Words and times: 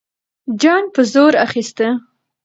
جنګ 0.61 0.85
به 0.93 1.01
زور 1.13 1.33
اخیسته. 1.45 1.87